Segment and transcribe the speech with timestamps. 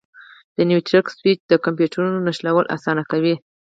[0.57, 3.35] د نیټورک سویچ د کمپیوټرونو نښلول اسانه کوي.